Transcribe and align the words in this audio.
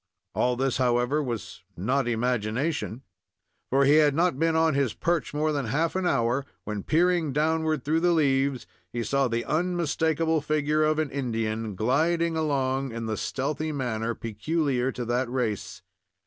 All 0.33 0.55
this, 0.55 0.77
however, 0.77 1.21
was 1.21 1.61
not 1.77 2.07
imagination; 2.07 3.03
for 3.69 3.85
he 3.85 3.97
had 3.97 4.15
not 4.15 4.39
been 4.39 4.55
on 4.55 4.73
his 4.73 4.95
perch 4.95 5.31
more 5.31 5.51
than 5.51 5.67
half 5.67 5.95
an 5.95 6.07
hour, 6.07 6.43
when, 6.63 6.81
peering 6.81 7.31
downward 7.33 7.83
through 7.83 7.99
the 7.99 8.11
leaves, 8.11 8.65
he 8.91 9.03
saw 9.03 9.27
the 9.27 9.45
unmistakable 9.45 10.41
figure 10.41 10.83
of 10.83 10.97
an 10.97 11.11
Indian, 11.11 11.75
gliding 11.75 12.35
along 12.35 12.91
in 12.91 13.05
the 13.05 13.15
stealthy 13.15 13.71
manner 13.71 14.15
peculiar 14.15 14.91
to 14.91 15.05
that 15.05 15.29
race. 15.29 15.83